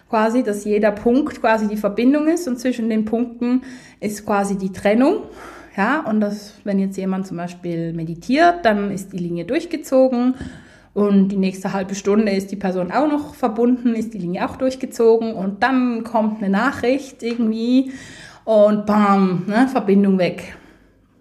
quasi, 0.09 0.43
dass 0.43 0.65
jeder 0.65 0.93
Punkt 0.93 1.41
quasi 1.41 1.67
die 1.67 1.77
Verbindung 1.77 2.29
ist 2.29 2.47
und 2.47 2.59
zwischen 2.59 2.89
den 2.89 3.05
Punkten 3.05 3.63
ist 4.01 4.25
quasi 4.25 4.57
die 4.57 4.73
Trennung. 4.73 5.23
Ja, 5.77 6.01
und 6.09 6.21
das, 6.21 6.55
wenn 6.63 6.79
jetzt 6.79 6.97
jemand 6.97 7.27
zum 7.27 7.37
Beispiel 7.37 7.93
meditiert, 7.93 8.65
dann 8.65 8.93
ist 8.93 9.13
die 9.13 9.19
Linie 9.19 9.45
durchgezogen 9.45 10.35
und 10.93 11.29
die 11.31 11.37
nächste 11.37 11.73
halbe 11.73 11.97
Stunde 11.97 12.31
ist 12.31 12.53
die 12.53 12.57
Person 12.57 12.93
auch 12.93 13.09
noch 13.09 13.35
verbunden, 13.35 13.95
ist 13.97 14.15
die 14.15 14.19
Linie 14.19 14.49
auch 14.49 14.57
durchgezogen 14.57 15.35
und 15.35 15.65
dann 15.65 16.05
kommt 16.05 16.41
eine 16.41 16.49
Nachricht 16.49 17.25
irgendwie 17.25 17.93
und 18.45 18.87
bam, 18.87 19.45
ne, 19.49 19.67
Verbindung 19.69 20.19
weg. 20.19 20.57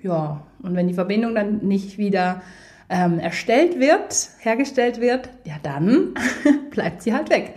Ja, 0.04 0.44
und 0.62 0.76
wenn 0.76 0.88
die 0.88 0.94
Verbindung 0.94 1.34
dann 1.34 1.66
nicht 1.66 1.98
wieder 1.98 2.44
ähm, 2.90 3.18
erstellt 3.18 3.80
wird, 3.80 4.30
hergestellt 4.40 5.02
wird, 5.02 5.30
ja 5.46 5.56
dann 5.64 6.14
bleibt 6.70 7.02
sie 7.02 7.14
halt 7.14 7.32
weg. 7.32 7.56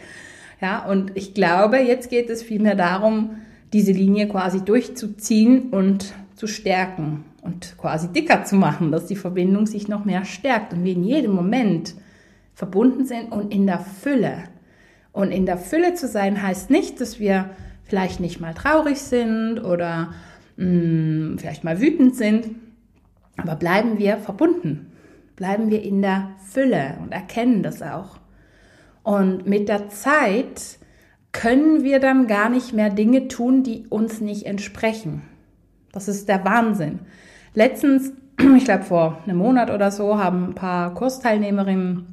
Ja, 0.62 0.87
und 0.87 1.12
ich 1.15 1.35
glaube, 1.35 1.76
jetzt 1.76 2.09
geht 2.09 2.31
es 2.31 2.43
vielmehr 2.43 2.75
darum, 2.75 3.37
diese 3.75 3.93
Linie 3.93 4.29
quasi 4.29 4.65
durchzuziehen 4.65 5.69
und 5.71 6.15
zu 6.37 6.47
stärken 6.47 7.25
und 7.43 7.76
quasi 7.78 8.09
dicker 8.09 8.45
zu 8.45 8.57
machen, 8.57 8.93
dass 8.93 9.07
die 9.07 9.16
Verbindung 9.16 9.66
sich 9.66 9.88
noch 9.88 10.05
mehr 10.05 10.25
stärkt 10.25 10.73
und 10.73 10.85
wir 10.85 10.93
in 10.93 11.02
jedem 11.02 11.33
Moment 11.33 11.95
verbunden 12.55 13.07
sind 13.07 13.33
und 13.33 13.52
in 13.52 13.66
der 13.66 13.81
Fülle. 13.81 14.45
Und 15.12 15.33
in 15.33 15.47
der 15.47 15.57
Fülle 15.57 15.95
zu 15.95 16.07
sein 16.07 16.43
heißt 16.43 16.71
nicht, 16.71 17.00
dass 17.00 17.19
wir 17.19 17.50
vielleicht 17.85 18.21
nicht 18.21 18.38
mal 18.38 18.52
traurig 18.52 19.00
sind 19.00 19.61
oder 19.61 20.12
mh, 20.57 20.66
mm, 20.66 21.38
vielleicht 21.38 21.64
mal 21.64 21.81
wütend 21.81 22.16
sind, 22.16 22.50
aber 23.38 23.57
bleiben 23.57 23.99
wir 23.99 24.19
verbunden, 24.19 24.93
bleiben 25.37 25.71
wir 25.71 25.83
in 25.83 26.02
der 26.02 26.31
Fülle 26.45 26.99
und 27.02 27.12
erkennen 27.12 27.62
das 27.62 27.83
auch. 27.83 28.19
Und 29.02 29.47
mit 29.47 29.69
der 29.69 29.88
Zeit 29.88 30.78
können 31.33 31.83
wir 31.85 32.00
dann 32.00 32.26
gar 32.26 32.49
nicht 32.49 32.73
mehr 32.73 32.90
Dinge 32.90 33.28
tun, 33.28 33.62
die 33.62 33.87
uns 33.88 34.21
nicht 34.21 34.47
entsprechen. 34.47 35.23
Das 35.97 36.09
ist 36.09 36.29
der 36.29 36.45
Wahnsinn. 36.45 36.99
Letztens, 37.55 38.12
ich 38.57 38.67
glaube 38.67 38.85
vor 38.85 39.23
einem 39.25 39.38
Monat 39.38 39.71
oder 39.71 39.91
so, 39.91 40.19
haben 40.19 40.50
ein 40.50 40.55
paar 40.55 40.93
Kursteilnehmerinnen 40.93 42.07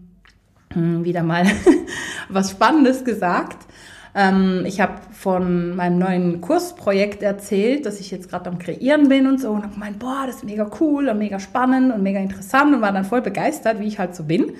hm, 0.71 1.03
wieder 1.03 1.21
mal 1.21 1.45
was 2.29 2.51
Spannendes 2.51 3.03
gesagt. 3.03 3.67
Ähm, 4.15 4.63
ich 4.65 4.79
habe 4.79 4.93
von 5.11 5.75
meinem 5.75 5.99
neuen 5.99 6.39
Kursprojekt 6.39 7.23
erzählt, 7.23 7.85
dass 7.85 7.99
ich 7.99 8.09
jetzt 8.09 8.29
gerade 8.29 8.49
am 8.49 8.57
Kreieren 8.57 9.09
bin 9.09 9.27
und 9.27 9.41
so 9.41 9.49
und 9.49 9.63
habe 9.63 9.73
gemeint, 9.73 9.99
boah, 9.99 10.23
das 10.27 10.37
ist 10.37 10.45
mega 10.45 10.71
cool 10.79 11.09
und 11.09 11.17
mega 11.17 11.41
spannend 11.41 11.93
und 11.93 12.01
mega 12.01 12.21
interessant 12.21 12.73
und 12.73 12.81
war 12.81 12.93
dann 12.93 13.03
voll 13.03 13.21
begeistert, 13.21 13.81
wie 13.81 13.87
ich 13.87 13.99
halt 13.99 14.15
so 14.15 14.23
bin. 14.23 14.53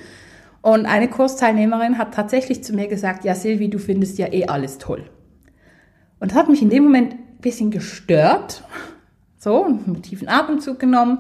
Und 0.62 0.86
eine 0.86 1.08
Kursteilnehmerin 1.08 1.98
hat 1.98 2.14
tatsächlich 2.14 2.62
zu 2.62 2.74
mir 2.74 2.90
gesagt, 2.90 3.24
ja 3.24 3.36
Silvi, 3.36 3.70
du 3.70 3.80
findest 3.80 4.18
ja 4.18 4.34
eh 4.34 4.48
alles 4.48 4.80
toll. 4.80 5.06
Und 6.20 6.32
das 6.32 6.38
hat 6.38 6.50
mich 6.50 6.62
in 6.62 6.70
dem 6.70 6.84
Moment 6.84 7.14
ein 7.14 7.38
bisschen 7.40 7.72
gestört. 7.72 8.66
So, 9.44 9.66
einen 9.66 10.02
tiefen 10.02 10.30
Atemzug 10.30 10.80
genommen, 10.80 11.20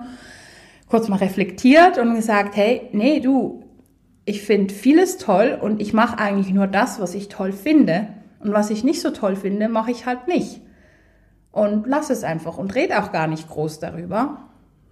kurz 0.87 1.09
mal 1.09 1.17
reflektiert 1.17 1.97
und 1.97 2.15
gesagt, 2.15 2.55
hey, 2.55 2.87
nee, 2.93 3.19
du, 3.19 3.65
ich 4.23 4.43
finde 4.43 4.73
vieles 4.73 5.17
toll 5.17 5.59
und 5.61 5.81
ich 5.81 5.91
mache 5.91 6.19
eigentlich 6.19 6.53
nur 6.53 6.67
das, 6.67 7.01
was 7.01 7.15
ich 7.15 7.27
toll 7.27 7.51
finde. 7.51 8.07
Und 8.39 8.53
was 8.53 8.69
ich 8.69 8.85
nicht 8.85 9.01
so 9.01 9.09
toll 9.09 9.35
finde, 9.35 9.67
mache 9.67 9.91
ich 9.91 10.05
halt 10.05 10.29
nicht. 10.29 10.61
Und 11.51 11.85
lass 11.85 12.09
es 12.09 12.23
einfach 12.23 12.57
und 12.57 12.75
red 12.75 12.93
auch 12.93 13.11
gar 13.11 13.27
nicht 13.27 13.49
groß 13.49 13.79
darüber, 13.79 14.37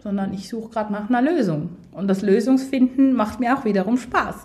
sondern 0.04 0.34
ich 0.34 0.50
suche 0.50 0.70
gerade 0.70 0.92
nach 0.92 1.10
einer 1.10 1.22
Lösung. 1.22 1.70
Und 1.94 2.10
das 2.10 2.22
Lösungsfinden 2.22 3.14
macht 3.14 3.40
mir 3.40 3.58
auch 3.58 3.64
wiederum 3.64 3.98
Spaß. 3.98 4.36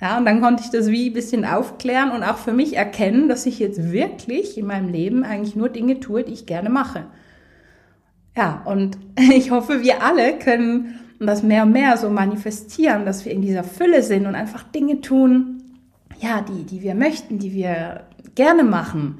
Ja, 0.00 0.16
und 0.16 0.24
dann 0.24 0.40
konnte 0.40 0.62
ich 0.62 0.70
das 0.70 0.86
wie 0.86 1.10
ein 1.10 1.12
bisschen 1.12 1.44
aufklären 1.44 2.10
und 2.12 2.22
auch 2.22 2.38
für 2.38 2.54
mich 2.54 2.74
erkennen, 2.74 3.28
dass 3.28 3.44
ich 3.44 3.58
jetzt 3.58 3.92
wirklich 3.92 4.56
in 4.56 4.66
meinem 4.66 4.88
Leben 4.88 5.24
eigentlich 5.24 5.56
nur 5.56 5.68
Dinge 5.68 6.00
tue, 6.00 6.24
die 6.24 6.32
ich 6.32 6.46
gerne 6.46 6.70
mache. 6.70 7.04
Ja, 8.38 8.62
und 8.64 8.96
ich 9.18 9.50
hoffe, 9.50 9.82
wir 9.82 10.02
alle 10.02 10.38
können 10.38 11.00
das 11.18 11.42
mehr 11.42 11.64
und 11.64 11.72
mehr 11.72 11.96
so 11.96 12.08
manifestieren, 12.08 13.04
dass 13.04 13.24
wir 13.24 13.32
in 13.32 13.42
dieser 13.42 13.64
Fülle 13.64 14.04
sind 14.04 14.26
und 14.26 14.36
einfach 14.36 14.62
Dinge 14.62 15.00
tun, 15.00 15.64
ja, 16.20 16.42
die, 16.42 16.62
die 16.62 16.82
wir 16.82 16.94
möchten, 16.94 17.40
die 17.40 17.52
wir 17.52 18.04
gerne 18.36 18.62
machen. 18.62 19.18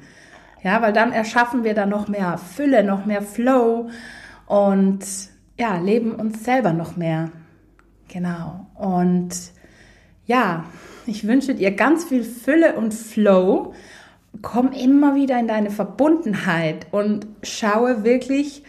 Ja, 0.63 0.81
weil 0.81 0.93
dann 0.93 1.11
erschaffen 1.11 1.65
wir 1.65 1.73
da 1.73 1.85
noch 1.85 2.07
mehr 2.07 2.37
Fülle, 2.37 2.83
noch 2.83 3.05
mehr 3.05 3.21
Flow 3.21 3.89
und 4.47 4.99
ja, 5.57 5.77
leben 5.77 6.13
uns 6.13 6.45
selber 6.45 6.71
noch 6.71 6.95
mehr. 6.95 7.31
Genau. 8.07 8.67
Und 8.75 9.35
ja, 10.25 10.63
ich 11.05 11.27
wünsche 11.27 11.55
dir 11.55 11.71
ganz 11.71 12.05
viel 12.05 12.23
Fülle 12.23 12.75
und 12.75 12.93
Flow. 12.93 13.73
Komm 14.41 14.71
immer 14.71 15.15
wieder 15.15 15.37
in 15.37 15.47
deine 15.47 15.71
Verbundenheit 15.71 16.87
und 16.91 17.27
schaue 17.43 18.05
wirklich, 18.05 18.63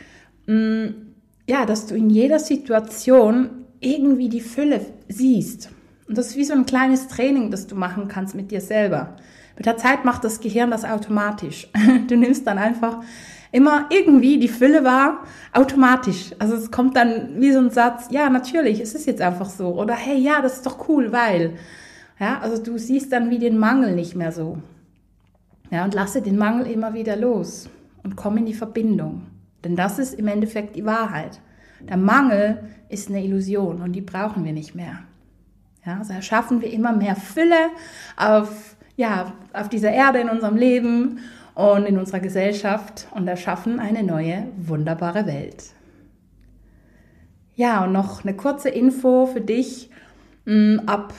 ja, 1.46 1.66
dass 1.66 1.86
du 1.86 1.94
in 1.94 2.10
jeder 2.10 2.38
Situation 2.38 3.50
irgendwie 3.80 4.28
die 4.28 4.40
Fülle 4.40 4.80
siehst 5.08 5.70
Und 6.08 6.18
das 6.18 6.28
ist 6.28 6.36
wie 6.36 6.44
so 6.44 6.54
ein 6.54 6.66
kleines 6.66 7.08
Training, 7.08 7.50
das 7.50 7.66
du 7.66 7.74
machen 7.74 8.08
kannst 8.08 8.34
mit 8.34 8.50
dir 8.50 8.60
selber. 8.60 9.16
Mit 9.56 9.66
der 9.66 9.76
Zeit 9.76 10.04
macht 10.04 10.24
das 10.24 10.40
Gehirn 10.40 10.70
das 10.70 10.84
automatisch. 10.84 11.68
Du 12.08 12.16
nimmst 12.16 12.46
dann 12.46 12.58
einfach 12.58 13.02
immer 13.52 13.86
irgendwie 13.90 14.38
die 14.38 14.48
Fülle 14.48 14.84
wahr, 14.84 15.24
automatisch. 15.52 16.30
Also 16.38 16.54
es 16.54 16.70
kommt 16.70 16.96
dann 16.96 17.40
wie 17.40 17.52
so 17.52 17.58
ein 17.58 17.70
Satz, 17.70 18.08
ja, 18.10 18.30
natürlich, 18.30 18.80
es 18.80 18.94
ist 18.94 19.06
jetzt 19.06 19.20
einfach 19.20 19.50
so. 19.50 19.74
Oder 19.74 19.94
hey, 19.94 20.18
ja, 20.18 20.40
das 20.40 20.56
ist 20.56 20.66
doch 20.66 20.88
cool, 20.88 21.12
weil. 21.12 21.54
Ja, 22.18 22.38
also 22.40 22.62
du 22.62 22.78
siehst 22.78 23.12
dann 23.12 23.30
wie 23.30 23.38
den 23.38 23.58
Mangel 23.58 23.94
nicht 23.94 24.14
mehr 24.14 24.30
so. 24.30 24.58
Ja, 25.70 25.84
und 25.84 25.94
lasse 25.94 26.20
den 26.20 26.36
Mangel 26.36 26.66
immer 26.66 26.94
wieder 26.94 27.16
los 27.16 27.68
und 28.02 28.16
komm 28.16 28.36
in 28.36 28.46
die 28.46 28.54
Verbindung. 28.54 29.22
Denn 29.64 29.76
das 29.76 29.98
ist 29.98 30.14
im 30.14 30.28
Endeffekt 30.28 30.76
die 30.76 30.84
Wahrheit. 30.84 31.40
Der 31.88 31.96
Mangel 31.96 32.62
ist 32.88 33.08
eine 33.08 33.24
Illusion 33.24 33.80
und 33.80 33.92
die 33.92 34.00
brauchen 34.00 34.44
wir 34.44 34.52
nicht 34.52 34.74
mehr. 34.74 35.00
Ja, 35.84 35.98
also 35.98 36.12
erschaffen 36.12 36.60
wir 36.60 36.70
immer 36.70 36.92
mehr 36.92 37.16
Fülle 37.16 37.70
auf, 38.16 38.76
ja, 38.96 39.32
auf 39.52 39.68
dieser 39.68 39.90
Erde 39.90 40.20
in 40.20 40.28
unserem 40.28 40.56
Leben 40.56 41.20
und 41.54 41.86
in 41.86 41.98
unserer 41.98 42.20
Gesellschaft 42.20 43.06
und 43.12 43.26
erschaffen 43.26 43.80
eine 43.80 44.02
neue, 44.02 44.48
wunderbare 44.56 45.26
Welt. 45.26 45.64
Ja, 47.54 47.84
und 47.84 47.92
noch 47.92 48.24
eine 48.24 48.34
kurze 48.34 48.68
Info 48.68 49.26
für 49.26 49.40
dich. 49.40 49.90
Mm, 50.44 50.80
ab 50.86 51.14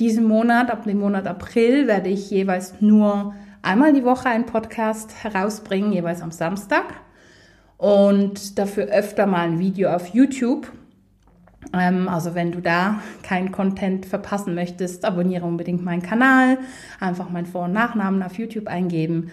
diesem 0.00 0.24
Monat, 0.24 0.70
ab 0.70 0.84
dem 0.84 1.00
Monat 1.00 1.26
April, 1.26 1.86
werde 1.86 2.08
ich 2.08 2.30
jeweils 2.30 2.80
nur 2.80 3.34
einmal 3.62 3.92
die 3.92 4.04
Woche 4.04 4.28
einen 4.28 4.46
Podcast 4.46 5.22
herausbringen, 5.22 5.92
jeweils 5.92 6.22
am 6.22 6.30
Samstag. 6.30 6.84
Und 7.78 8.58
dafür 8.58 8.86
öfter 8.86 9.26
mal 9.26 9.46
ein 9.46 9.58
Video 9.60 9.90
auf 9.90 10.08
YouTube. 10.08 10.70
Ähm, 11.72 12.08
also 12.08 12.34
wenn 12.34 12.52
du 12.52 12.60
da 12.60 13.00
keinen 13.22 13.52
Content 13.52 14.04
verpassen 14.04 14.54
möchtest, 14.54 15.04
abonniere 15.04 15.46
unbedingt 15.46 15.84
meinen 15.84 16.02
Kanal. 16.02 16.58
Einfach 17.00 17.30
meinen 17.30 17.46
Vor- 17.46 17.64
und 17.64 17.72
Nachnamen 17.72 18.22
auf 18.22 18.36
YouTube 18.36 18.66
eingeben. 18.66 19.30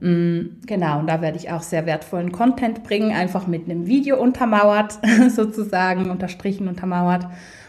Mm, 0.00 0.60
genau, 0.66 0.98
und 0.98 1.06
da 1.06 1.22
werde 1.22 1.38
ich 1.38 1.52
auch 1.52 1.62
sehr 1.62 1.86
wertvollen 1.86 2.32
Content 2.32 2.82
bringen, 2.82 3.12
einfach 3.12 3.46
mit 3.46 3.70
einem 3.70 3.86
Video 3.86 4.20
untermauert, 4.20 4.98
sozusagen, 5.28 6.10
unterstrichen 6.10 6.66
untermauert. 6.66 7.26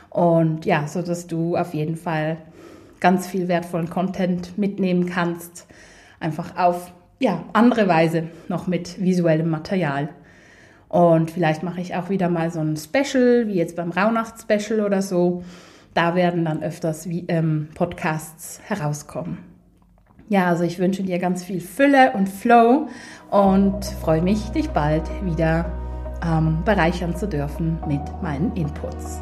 Und 0.09 0.65
ja, 0.65 0.87
so 0.87 1.03
dass 1.03 1.27
du 1.27 1.55
auf 1.55 1.75
jeden 1.75 1.97
Fall 1.97 2.37
ganz 2.99 3.27
viel 3.27 3.47
wertvollen 3.47 3.91
Content 3.91 4.57
mitnehmen 4.57 5.05
kannst, 5.05 5.67
einfach 6.19 6.57
auf 6.57 6.91
ja, 7.19 7.43
andere 7.53 7.87
Weise 7.87 8.23
noch 8.47 8.67
mit 8.67 9.01
visuellem 9.01 9.49
Material. 9.49 10.09
Und 10.87 11.31
vielleicht 11.31 11.63
mache 11.63 11.81
ich 11.81 11.95
auch 11.95 12.09
wieder 12.09 12.29
mal 12.29 12.51
so 12.51 12.59
ein 12.59 12.77
Special, 12.77 13.47
wie 13.47 13.55
jetzt 13.55 13.75
beim 13.75 13.91
Rauhnacht-Special 13.91 14.81
oder 14.81 15.01
so. 15.01 15.43
Da 15.93 16.15
werden 16.15 16.45
dann 16.45 16.61
öfters 16.61 17.09
wie, 17.09 17.25
ähm, 17.27 17.69
Podcasts 17.73 18.59
herauskommen. 18.65 19.39
Ja, 20.27 20.47
also 20.47 20.63
ich 20.63 20.79
wünsche 20.79 21.03
dir 21.03 21.19
ganz 21.19 21.43
viel 21.43 21.61
Fülle 21.61 22.11
und 22.13 22.27
Flow 22.27 22.87
und 23.29 23.85
freue 23.85 24.21
mich, 24.21 24.49
dich 24.49 24.69
bald 24.69 25.03
wieder 25.23 25.71
ähm, 26.25 26.63
bereichern 26.65 27.15
zu 27.15 27.27
dürfen 27.27 27.77
mit 27.87 28.01
meinen 28.21 28.55
Inputs. 28.55 29.21